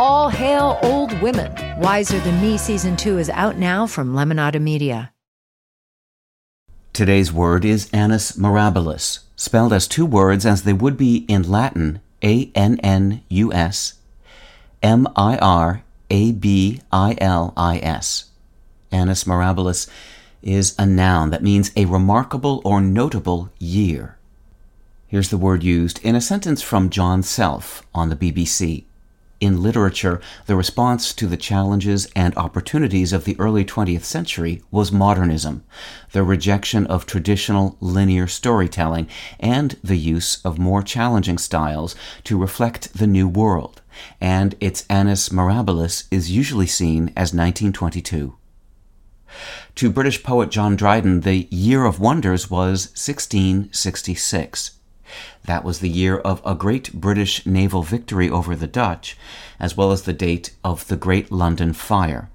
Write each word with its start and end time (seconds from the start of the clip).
All 0.00 0.30
hail 0.30 0.78
old 0.82 1.12
women. 1.20 1.52
Wiser 1.78 2.18
Than 2.20 2.40
Me 2.40 2.56
season 2.56 2.96
two 2.96 3.18
is 3.18 3.28
out 3.28 3.58
now 3.58 3.86
from 3.86 4.14
Lemonada 4.14 4.58
Media. 4.58 5.12
Today's 6.94 7.30
word 7.30 7.66
is 7.66 7.90
annus 7.92 8.32
mirabilis, 8.32 9.18
spelled 9.36 9.74
as 9.74 9.86
two 9.86 10.06
words 10.06 10.46
as 10.46 10.62
they 10.62 10.72
would 10.72 10.96
be 10.96 11.26
in 11.28 11.42
Latin 11.42 12.00
A 12.24 12.50
N 12.54 12.80
N 12.82 13.22
U 13.28 13.52
S 13.52 13.98
M 14.82 15.06
I 15.16 15.36
R 15.36 15.82
A 16.08 16.32
B 16.32 16.80
I 16.90 17.14
L 17.20 17.52
I 17.54 17.76
S. 17.80 18.30
Annus 18.90 19.24
mirabilis 19.24 19.86
is 20.40 20.74
a 20.78 20.86
noun 20.86 21.28
that 21.28 21.42
means 21.42 21.72
a 21.76 21.84
remarkable 21.84 22.62
or 22.64 22.80
notable 22.80 23.50
year. 23.58 24.16
Here's 25.08 25.28
the 25.28 25.36
word 25.36 25.62
used 25.62 26.02
in 26.02 26.16
a 26.16 26.22
sentence 26.22 26.62
from 26.62 26.88
John 26.88 27.22
Self 27.22 27.86
on 27.94 28.08
the 28.08 28.16
BBC 28.16 28.84
in 29.40 29.62
literature, 29.62 30.20
the 30.46 30.56
response 30.56 31.14
to 31.14 31.26
the 31.26 31.36
challenges 31.36 32.06
and 32.14 32.36
opportunities 32.36 33.12
of 33.12 33.24
the 33.24 33.38
early 33.40 33.64
20th 33.64 34.04
century 34.04 34.62
was 34.70 34.92
modernism, 34.92 35.64
the 36.12 36.22
rejection 36.22 36.86
of 36.86 37.06
traditional 37.06 37.76
linear 37.80 38.26
storytelling, 38.26 39.08
and 39.38 39.76
the 39.82 39.96
use 39.96 40.40
of 40.44 40.58
more 40.58 40.82
challenging 40.82 41.38
styles 41.38 41.96
to 42.24 42.38
reflect 42.38 42.92
the 42.94 43.06
new 43.06 43.28
world, 43.28 43.80
and 44.20 44.54
its 44.60 44.84
annus 44.90 45.30
mirabilis 45.30 46.06
is 46.10 46.30
usually 46.30 46.66
seen 46.66 47.08
as 47.16 47.32
1922. 47.32 48.36
To 49.76 49.90
British 49.90 50.22
poet 50.22 50.50
John 50.50 50.76
Dryden, 50.76 51.20
the 51.20 51.46
Year 51.50 51.84
of 51.84 52.00
Wonders 52.00 52.50
was 52.50 52.88
1666. 52.88 54.79
That 55.44 55.64
was 55.64 55.80
the 55.80 55.88
year 55.88 56.18
of 56.18 56.42
a 56.44 56.54
great 56.54 56.92
British 56.92 57.44
naval 57.46 57.82
victory 57.82 58.30
over 58.30 58.54
the 58.54 58.66
Dutch, 58.66 59.16
as 59.58 59.76
well 59.76 59.92
as 59.92 60.02
the 60.02 60.12
date 60.12 60.52
of 60.62 60.86
the 60.88 60.96
Great 60.96 61.32
London 61.32 61.72
Fire. 61.72 62.30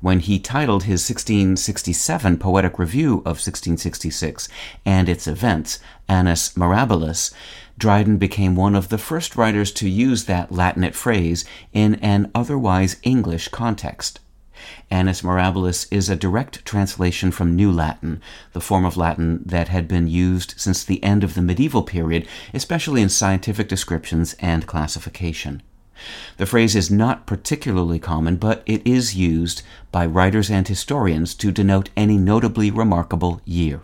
When 0.00 0.18
he 0.18 0.40
titled 0.40 0.82
his 0.82 1.08
1667 1.08 2.38
poetic 2.38 2.76
review 2.76 3.18
of 3.18 3.38
1666 3.38 4.48
and 4.84 5.08
its 5.08 5.28
events, 5.28 5.78
Annus 6.08 6.54
Mirabilis, 6.54 7.32
Dryden 7.78 8.16
became 8.16 8.56
one 8.56 8.74
of 8.74 8.88
the 8.88 8.98
first 8.98 9.36
writers 9.36 9.70
to 9.72 9.88
use 9.88 10.24
that 10.24 10.50
Latinate 10.50 10.94
phrase 10.94 11.44
in 11.72 11.94
an 11.96 12.32
otherwise 12.34 12.96
English 13.04 13.48
context. 13.48 14.18
Annus 14.90 15.22
Mirabilis 15.22 15.86
is 15.90 16.08
a 16.08 16.16
direct 16.16 16.64
translation 16.64 17.30
from 17.30 17.56
New 17.56 17.72
Latin, 17.72 18.20
the 18.52 18.60
form 18.60 18.84
of 18.84 18.96
Latin 18.96 19.42
that 19.44 19.68
had 19.68 19.88
been 19.88 20.06
used 20.06 20.54
since 20.56 20.84
the 20.84 21.02
end 21.02 21.24
of 21.24 21.34
the 21.34 21.42
medieval 21.42 21.82
period, 21.82 22.26
especially 22.52 23.02
in 23.02 23.08
scientific 23.08 23.68
descriptions 23.68 24.34
and 24.40 24.66
classification. 24.66 25.62
The 26.36 26.46
phrase 26.46 26.74
is 26.74 26.90
not 26.90 27.26
particularly 27.26 27.98
common, 27.98 28.36
but 28.36 28.62
it 28.66 28.86
is 28.86 29.14
used 29.14 29.62
by 29.90 30.06
writers 30.06 30.50
and 30.50 30.66
historians 30.66 31.34
to 31.36 31.52
denote 31.52 31.90
any 31.96 32.16
notably 32.16 32.70
remarkable 32.70 33.40
year. 33.44 33.82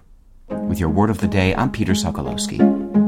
With 0.49 0.81
your 0.81 0.91
word 0.91 1.11
of 1.11 1.19
the 1.19 1.29
day, 1.29 1.55
I'm 1.55 1.71
Peter 1.71 1.93
Sokolowski. 1.93 3.08